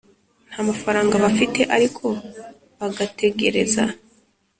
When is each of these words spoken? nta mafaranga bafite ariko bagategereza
nta 0.49 0.59
mafaranga 0.69 1.15
bafite 1.25 1.61
ariko 1.75 2.05
bagategereza 2.79 3.83